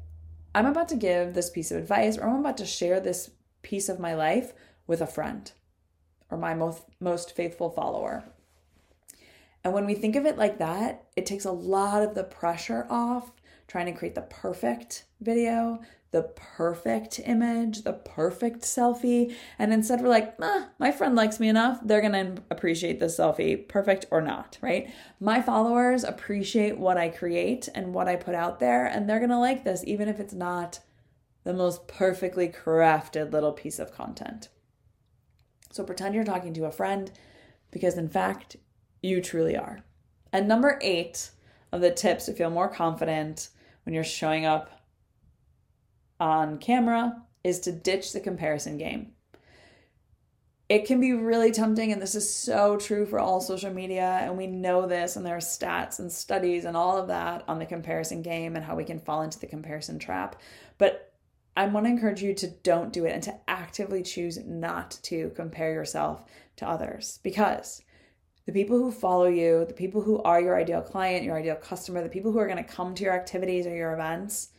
I'm 0.54 0.66
about 0.66 0.88
to 0.90 0.96
give 0.96 1.34
this 1.34 1.50
piece 1.50 1.70
of 1.70 1.78
advice 1.78 2.16
or 2.16 2.28
I'm 2.28 2.40
about 2.40 2.58
to 2.58 2.66
share 2.66 3.00
this 3.00 3.30
piece 3.62 3.88
of 3.88 3.98
my 3.98 4.14
life 4.14 4.52
with 4.86 5.00
a 5.00 5.06
friend 5.06 5.50
or 6.30 6.38
my 6.38 6.54
most, 6.54 6.82
most 7.00 7.34
faithful 7.34 7.70
follower. 7.70 8.24
And 9.62 9.72
when 9.72 9.86
we 9.86 9.94
think 9.94 10.14
of 10.16 10.26
it 10.26 10.36
like 10.36 10.58
that, 10.58 11.04
it 11.16 11.26
takes 11.26 11.44
a 11.44 11.52
lot 11.52 12.02
of 12.02 12.14
the 12.14 12.24
pressure 12.24 12.86
off 12.90 13.32
trying 13.66 13.86
to 13.86 13.92
create 13.92 14.14
the 14.14 14.22
perfect 14.22 15.04
video, 15.20 15.80
the 16.10 16.22
perfect 16.22 17.18
image, 17.24 17.82
the 17.82 17.94
perfect 17.94 18.60
selfie. 18.60 19.34
And 19.58 19.72
instead, 19.72 20.00
we're 20.00 20.08
like, 20.08 20.34
ah, 20.40 20.68
my 20.78 20.92
friend 20.92 21.16
likes 21.16 21.40
me 21.40 21.48
enough. 21.48 21.80
They're 21.82 22.00
going 22.00 22.12
to 22.12 22.42
appreciate 22.50 23.00
this 23.00 23.18
selfie, 23.18 23.66
perfect 23.66 24.06
or 24.10 24.20
not, 24.20 24.58
right? 24.60 24.92
My 25.18 25.42
followers 25.42 26.04
appreciate 26.04 26.78
what 26.78 26.98
I 26.98 27.08
create 27.08 27.68
and 27.74 27.94
what 27.94 28.06
I 28.06 28.16
put 28.16 28.34
out 28.34 28.60
there, 28.60 28.86
and 28.86 29.08
they're 29.08 29.18
going 29.18 29.30
to 29.30 29.38
like 29.38 29.64
this, 29.64 29.82
even 29.86 30.08
if 30.08 30.20
it's 30.20 30.34
not 30.34 30.80
the 31.42 31.54
most 31.54 31.88
perfectly 31.88 32.48
crafted 32.48 33.32
little 33.32 33.52
piece 33.52 33.78
of 33.78 33.92
content. 33.92 34.50
So 35.74 35.82
pretend 35.82 36.14
you're 36.14 36.22
talking 36.22 36.54
to 36.54 36.66
a 36.66 36.70
friend 36.70 37.10
because, 37.72 37.98
in 37.98 38.08
fact, 38.08 38.54
you 39.02 39.20
truly 39.20 39.56
are. 39.56 39.80
And 40.32 40.46
number 40.46 40.78
eight 40.80 41.32
of 41.72 41.80
the 41.80 41.90
tips 41.90 42.26
to 42.26 42.32
feel 42.32 42.48
more 42.48 42.68
confident 42.68 43.48
when 43.82 43.92
you're 43.92 44.04
showing 44.04 44.46
up 44.46 44.70
on 46.20 46.58
camera 46.58 47.20
is 47.42 47.58
to 47.60 47.72
ditch 47.72 48.12
the 48.12 48.20
comparison 48.20 48.78
game. 48.78 49.14
It 50.68 50.86
can 50.86 51.00
be 51.00 51.12
really 51.12 51.50
tempting, 51.50 51.90
and 51.90 52.00
this 52.00 52.14
is 52.14 52.32
so 52.32 52.76
true 52.76 53.04
for 53.04 53.18
all 53.18 53.40
social 53.40 53.72
media, 53.72 54.20
and 54.22 54.38
we 54.38 54.46
know 54.46 54.86
this, 54.86 55.16
and 55.16 55.26
there 55.26 55.34
are 55.34 55.40
stats 55.40 55.98
and 55.98 56.10
studies 56.10 56.66
and 56.66 56.76
all 56.76 56.96
of 56.96 57.08
that 57.08 57.42
on 57.48 57.58
the 57.58 57.66
comparison 57.66 58.22
game 58.22 58.54
and 58.54 58.64
how 58.64 58.76
we 58.76 58.84
can 58.84 59.00
fall 59.00 59.22
into 59.22 59.40
the 59.40 59.48
comparison 59.48 59.98
trap. 59.98 60.40
But 60.78 61.13
I 61.56 61.66
want 61.66 61.86
to 61.86 61.90
encourage 61.90 62.22
you 62.22 62.34
to 62.34 62.48
don't 62.48 62.92
do 62.92 63.04
it 63.04 63.12
and 63.12 63.22
to 63.24 63.34
actively 63.46 64.02
choose 64.02 64.38
not 64.44 64.98
to 65.04 65.30
compare 65.36 65.72
yourself 65.72 66.24
to 66.56 66.68
others 66.68 67.20
because 67.22 67.82
the 68.46 68.52
people 68.52 68.76
who 68.76 68.90
follow 68.90 69.26
you, 69.26 69.64
the 69.64 69.74
people 69.74 70.02
who 70.02 70.20
are 70.22 70.40
your 70.40 70.58
ideal 70.58 70.82
client, 70.82 71.24
your 71.24 71.38
ideal 71.38 71.54
customer, 71.54 72.02
the 72.02 72.08
people 72.08 72.32
who 72.32 72.38
are 72.38 72.48
going 72.48 72.62
to 72.62 72.64
come 72.64 72.94
to 72.94 73.04
your 73.04 73.14
activities 73.14 73.66
or 73.66 73.74
your 73.74 73.94
events, 73.94 74.50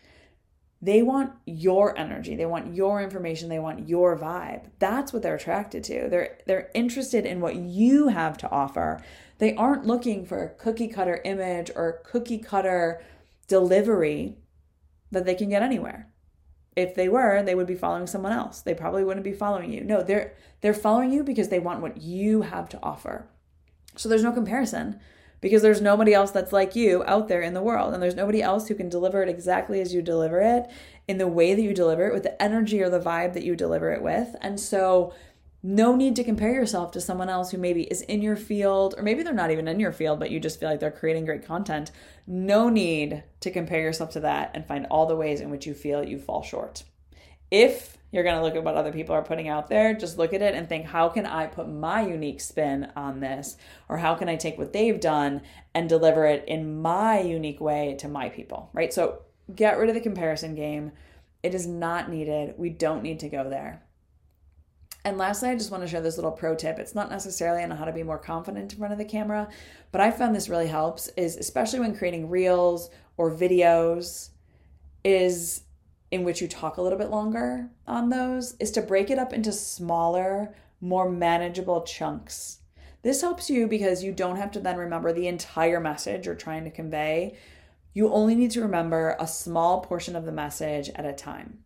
they 0.82 1.02
want 1.02 1.34
your 1.46 1.98
energy, 1.98 2.36
they 2.36 2.46
want 2.46 2.74
your 2.74 3.02
information, 3.02 3.50
they 3.50 3.60
want 3.60 3.88
your 3.88 4.18
vibe. 4.18 4.70
That's 4.80 5.12
what 5.12 5.22
they're 5.22 5.36
attracted 5.36 5.84
to. 5.86 6.08
They're 6.10 6.38
they're 6.46 6.70
interested 6.74 7.26
in 7.26 7.42
what 7.42 7.56
you 7.56 8.08
have 8.10 8.38
to 8.40 8.52
offer. 8.52 9.02
They 9.38 9.56
aren't 9.56 9.86
looking 9.86 10.26
for 10.26 10.44
a 10.44 10.50
cookie 10.50 10.88
cutter 10.88 11.22
image 11.26 11.72
or 11.76 12.02
cookie 12.06 12.38
cutter 12.40 13.04
delivery 13.48 14.38
that 15.12 15.26
they 15.26 15.36
can 15.36 15.50
get 15.50 15.64
anywhere 15.64 16.12
if 16.76 16.96
they 16.96 17.08
were 17.08 17.42
they 17.44 17.56
would 17.56 17.68
be 17.68 17.76
following 17.76 18.08
someone 18.08 18.32
else. 18.32 18.62
They 18.62 18.74
probably 18.74 19.04
wouldn't 19.04 19.24
be 19.24 19.34
following 19.34 19.72
you. 19.72 19.84
No 19.84 20.04
they're 20.04 20.34
they're 20.62 20.74
following 20.74 21.12
you 21.12 21.24
because 21.24 21.50
they 21.50 21.60
want 21.60 21.82
what 21.82 22.02
you 22.02 22.44
have 22.44 22.70
to 22.70 22.80
offer. 22.84 23.28
So 23.96 24.10
there's 24.10 24.24
no 24.24 24.32
comparison 24.32 25.00
because 25.42 25.62
there's 25.62 25.82
nobody 25.82 26.14
else 26.14 26.32
that's 26.32 26.52
like 26.52 26.76
you 26.76 27.04
out 27.06 27.28
there 27.28 27.42
in 27.42 27.54
the 27.54 27.62
world 27.62 27.94
and 27.94 28.02
there's 28.02 28.16
nobody 28.16 28.42
else 28.42 28.68
who 28.68 28.76
can 28.76 28.90
deliver 28.90 29.22
it 29.22 29.30
exactly 29.30 29.80
as 29.80 29.94
you 29.94 30.02
deliver 30.02 30.42
it 30.42 30.66
in 31.08 31.18
the 31.18 31.28
way 31.28 31.54
that 31.54 31.62
you 31.62 31.74
deliver 31.74 32.08
it 32.08 32.14
with 32.14 32.24
the 32.24 32.42
energy 32.42 32.82
or 32.82 32.90
the 32.90 33.00
vibe 33.00 33.34
that 33.34 33.44
you 33.44 33.56
deliver 33.56 33.92
it 33.92 34.02
with. 34.02 34.36
And 34.42 34.60
so 34.60 35.14
no 35.68 35.96
need 35.96 36.16
to 36.16 36.24
compare 36.24 36.54
yourself 36.54 36.92
to 36.92 37.02
someone 37.02 37.28
else 37.28 37.50
who 37.50 37.58
maybe 37.58 37.82
is 37.86 38.04
in 38.04 38.22
your 38.22 38.36
field, 38.36 38.94
or 38.96 39.02
maybe 39.02 39.24
they're 39.24 39.34
not 39.34 39.50
even 39.50 39.68
in 39.68 39.80
your 39.80 39.92
field, 39.92 40.20
but 40.20 40.30
you 40.30 40.40
just 40.40 40.60
feel 40.60 40.70
like 40.70 40.80
they're 40.80 40.92
creating 40.92 41.26
great 41.26 41.44
content. 41.44 41.90
No 42.28 42.70
need 42.70 43.24
to 43.40 43.50
compare 43.50 43.82
yourself 43.82 44.12
to 44.12 44.20
that 44.20 44.52
and 44.54 44.68
find 44.68 44.86
all 44.92 45.08
the 45.08 45.16
ways 45.16 45.42
in 45.42 45.50
which 45.50 45.66
you 45.66 45.74
feel 45.74 46.04
you 46.04 46.20
fall 46.20 46.44
short. 46.44 46.84
If 47.50 47.98
you're 48.12 48.24
going 48.24 48.36
to 48.36 48.44
look 48.44 48.56
at 48.56 48.64
what 48.64 48.76
other 48.76 48.92
people 48.92 49.16
are 49.16 49.24
putting 49.24 49.48
out 49.48 49.68
there, 49.68 49.96
just 49.96 50.20
look 50.20 50.34
at 50.34 50.44
it 50.44 50.54
and 50.54 50.70
think, 50.70 50.86
how 50.86 51.10
can 51.10 51.26
I 51.26 51.48
put 51.48 51.68
my 51.68 52.06
unique 52.06 52.42
spin 52.42 52.92
on 52.96 53.20
this? 53.20 53.58
Or 53.90 53.98
how 53.98 54.14
can 54.14 54.30
I 54.30 54.36
take 54.36 54.60
what 54.60 54.72
they've 54.72 55.00
done 55.00 55.42
and 55.74 55.90
deliver 55.90 56.28
it 56.28 56.46
in 56.48 56.80
my 56.80 57.22
unique 57.22 57.60
way 57.60 57.96
to 58.02 58.08
my 58.08 58.30
people, 58.30 58.70
right? 58.72 58.94
So 58.94 59.24
get 59.56 59.80
rid 59.80 59.90
of 59.90 59.96
the 59.96 60.02
comparison 60.02 60.54
game. 60.54 60.92
It 61.42 61.56
is 61.56 61.66
not 61.66 62.12
needed. 62.12 62.54
We 62.56 62.70
don't 62.70 63.02
need 63.02 63.20
to 63.22 63.30
go 63.30 63.50
there. 63.50 63.82
And 65.06 65.20
lastly, 65.20 65.50
I 65.50 65.56
just 65.56 65.70
want 65.70 65.84
to 65.84 65.88
share 65.88 66.02
this 66.02 66.18
little 66.18 66.32
pro 66.32 66.56
tip. 66.56 66.80
It's 66.80 66.96
not 66.96 67.12
necessarily 67.12 67.62
on 67.62 67.70
how 67.70 67.86
to 67.86 67.94
be 67.94 68.02
more 68.02 68.18
confident 68.18 68.74
in 68.74 68.80
front 68.80 68.92
of 68.92 68.98
the 68.98 69.06
camera, 69.06 69.48
but 69.92 70.02
I 70.02 70.10
found 70.10 70.36
this 70.36 70.50
really 70.50 70.68
helps 70.68 71.10
is 71.10 71.38
especially 71.38 71.80
when 71.80 71.96
creating 71.96 72.28
reels 72.28 72.90
or 73.16 73.32
videos 73.32 74.30
is 75.04 75.62
in 76.10 76.24
which 76.24 76.42
you 76.42 76.48
talk 76.48 76.78
a 76.78 76.82
little 76.82 76.98
bit 76.98 77.12
longer 77.12 77.70
on 77.86 78.10
those 78.10 78.56
is 78.60 78.72
to 78.72 78.82
break 78.82 79.12
it 79.12 79.20
up 79.20 79.32
into 79.32 79.52
smaller, 79.52 80.56
more 80.82 81.08
manageable 81.08 81.84
chunks. 81.84 82.62
This 83.04 83.22
helps 83.22 83.48
you 83.48 83.68
because 83.68 84.04
you 84.04 84.12
don't 84.12 84.38
have 84.38 84.52
to 84.54 84.60
then 84.60 84.78
remember 84.78 85.14
the 85.14 85.28
entire 85.28 85.80
message 85.80 86.26
you're 86.26 86.34
trying 86.34 86.64
to 86.64 86.72
convey. 86.72 87.38
You 87.94 88.12
only 88.12 88.34
need 88.34 88.50
to 88.52 88.62
remember 88.62 89.16
a 89.20 89.28
small 89.28 89.82
portion 89.82 90.16
of 90.16 90.26
the 90.26 90.32
message 90.32 90.90
at 90.96 91.06
a 91.06 91.14
time. 91.14 91.60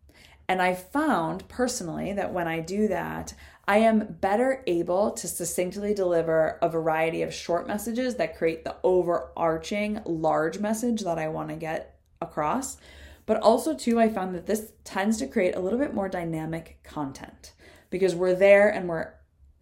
And 0.50 0.60
I 0.60 0.74
found 0.74 1.46
personally 1.46 2.12
that 2.14 2.32
when 2.32 2.48
I 2.48 2.58
do 2.58 2.88
that, 2.88 3.34
I 3.68 3.76
am 3.76 4.16
better 4.20 4.64
able 4.66 5.12
to 5.12 5.28
succinctly 5.28 5.94
deliver 5.94 6.58
a 6.60 6.68
variety 6.68 7.22
of 7.22 7.32
short 7.32 7.68
messages 7.68 8.16
that 8.16 8.36
create 8.36 8.64
the 8.64 8.74
overarching 8.82 10.00
large 10.04 10.58
message 10.58 11.02
that 11.02 11.20
I 11.20 11.28
want 11.28 11.50
to 11.50 11.54
get 11.54 12.00
across. 12.20 12.78
But 13.26 13.40
also, 13.40 13.76
too, 13.76 14.00
I 14.00 14.08
found 14.08 14.34
that 14.34 14.46
this 14.46 14.72
tends 14.82 15.18
to 15.18 15.28
create 15.28 15.54
a 15.54 15.60
little 15.60 15.78
bit 15.78 15.94
more 15.94 16.08
dynamic 16.08 16.80
content 16.82 17.52
because 17.88 18.16
we're 18.16 18.34
there 18.34 18.70
and 18.70 18.88
we're 18.88 19.12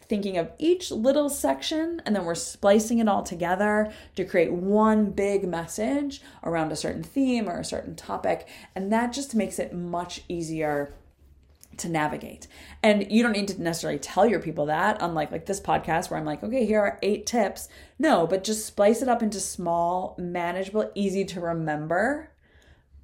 thinking 0.09 0.39
of 0.39 0.51
each 0.59 0.91
little 0.91 1.29
section 1.29 2.01
and 2.07 2.17
then 2.17 2.25
we're 2.25 2.35
splicing 2.35 2.99
it 2.99 3.09
all 3.09 3.23
together 3.23 3.93
to 4.17 4.25
create 4.25 4.53
one 4.53 5.11
big 5.11 5.47
message 5.47 6.23
around 6.43 6.73
a 6.73 6.77
certain 6.77 7.03
theme 7.03 7.49
or 7.49 7.59
a 7.59 7.65
certain 7.65 7.95
topic. 7.95 8.49
And 8.75 8.93
that 8.93 9.13
just 9.13 9.35
makes 9.35 9.59
it 9.59 9.75
much 9.75 10.23
easier 10.29 10.95
to 11.77 11.89
navigate. 11.89 12.49
And 12.83 13.11
you 13.11 13.23
don't 13.23 13.33
need 13.33 13.49
to 13.49 13.63
necessarily 13.63 13.99
tell 13.99 14.27
your 14.27 14.41
people 14.41 14.67
that, 14.67 14.99
unlike 15.01 15.31
like 15.31 15.47
this 15.47 15.61
podcast 15.61 16.11
where 16.11 16.19
I'm 16.19 16.27
like, 16.27 16.43
okay, 16.43 16.67
here 16.67 16.81
are 16.81 16.99
eight 17.03 17.27
tips. 17.27 17.69
No, 17.99 18.27
but 18.27 18.45
just 18.45 18.67
splice 18.67 19.03
it 19.03 19.09
up 19.09 19.23
into 19.23 19.41
small, 19.41 20.17
manageable, 20.19 20.91
easy 20.95 21.25
to 21.27 21.41
remember 21.41 22.31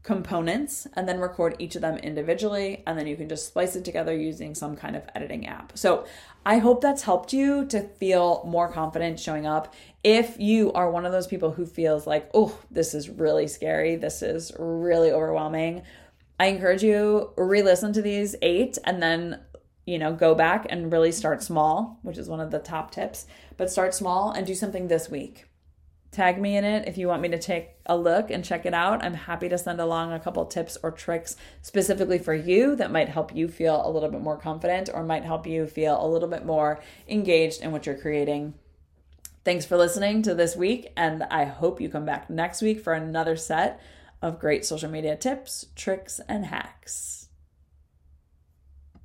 components 0.04 0.86
and 0.94 1.08
then 1.08 1.18
record 1.18 1.56
each 1.58 1.74
of 1.74 1.82
them 1.82 1.96
individually 1.96 2.82
and 2.86 2.96
then 2.96 3.06
you 3.06 3.16
can 3.16 3.28
just 3.28 3.46
splice 3.46 3.74
it 3.74 3.84
together 3.84 4.14
using 4.14 4.54
some 4.54 4.76
kind 4.76 4.94
of 4.94 5.02
editing 5.14 5.46
app. 5.46 5.76
So, 5.76 6.04
I 6.46 6.58
hope 6.58 6.82
that's 6.82 7.02
helped 7.02 7.32
you 7.32 7.64
to 7.66 7.80
feel 7.80 8.44
more 8.46 8.70
confident 8.70 9.18
showing 9.18 9.46
up. 9.46 9.72
If 10.04 10.38
you 10.38 10.72
are 10.74 10.90
one 10.90 11.06
of 11.06 11.12
those 11.12 11.26
people 11.26 11.52
who 11.52 11.64
feels 11.64 12.06
like, 12.06 12.28
"Oh, 12.34 12.58
this 12.70 12.92
is 12.92 13.08
really 13.08 13.46
scary. 13.46 13.96
This 13.96 14.22
is 14.22 14.52
really 14.58 15.10
overwhelming." 15.10 15.82
I 16.38 16.46
encourage 16.46 16.82
you 16.82 17.32
re-listen 17.36 17.94
to 17.94 18.02
these 18.02 18.36
8 18.42 18.76
and 18.84 19.02
then 19.02 19.40
you 19.86 19.98
know, 19.98 20.14
go 20.14 20.34
back 20.34 20.66
and 20.70 20.90
really 20.90 21.12
start 21.12 21.42
small, 21.42 21.98
which 22.02 22.16
is 22.16 22.28
one 22.28 22.40
of 22.40 22.50
the 22.50 22.58
top 22.58 22.90
tips, 22.90 23.26
but 23.58 23.70
start 23.70 23.94
small 23.94 24.30
and 24.30 24.46
do 24.46 24.54
something 24.54 24.88
this 24.88 25.10
week 25.10 25.44
Tag 26.14 26.40
me 26.40 26.56
in 26.56 26.62
it 26.62 26.86
if 26.86 26.96
you 26.96 27.08
want 27.08 27.22
me 27.22 27.28
to 27.30 27.40
take 27.40 27.70
a 27.86 27.96
look 27.96 28.30
and 28.30 28.44
check 28.44 28.64
it 28.64 28.72
out. 28.72 29.02
I'm 29.04 29.14
happy 29.14 29.48
to 29.48 29.58
send 29.58 29.80
along 29.80 30.12
a 30.12 30.20
couple 30.20 30.46
tips 30.46 30.78
or 30.80 30.92
tricks 30.92 31.34
specifically 31.60 32.20
for 32.20 32.32
you 32.32 32.76
that 32.76 32.92
might 32.92 33.08
help 33.08 33.34
you 33.34 33.48
feel 33.48 33.84
a 33.84 33.90
little 33.90 34.08
bit 34.08 34.20
more 34.20 34.36
confident 34.36 34.88
or 34.94 35.02
might 35.02 35.24
help 35.24 35.44
you 35.44 35.66
feel 35.66 36.00
a 36.00 36.06
little 36.06 36.28
bit 36.28 36.46
more 36.46 36.80
engaged 37.08 37.62
in 37.62 37.72
what 37.72 37.84
you're 37.84 37.98
creating. 37.98 38.54
Thanks 39.44 39.66
for 39.66 39.76
listening 39.76 40.22
to 40.22 40.36
this 40.36 40.54
week, 40.54 40.92
and 40.96 41.24
I 41.24 41.46
hope 41.46 41.80
you 41.80 41.88
come 41.88 42.06
back 42.06 42.30
next 42.30 42.62
week 42.62 42.78
for 42.78 42.92
another 42.92 43.34
set 43.34 43.80
of 44.22 44.38
great 44.38 44.64
social 44.64 44.88
media 44.88 45.16
tips, 45.16 45.66
tricks, 45.74 46.20
and 46.28 46.46
hacks. 46.46 47.23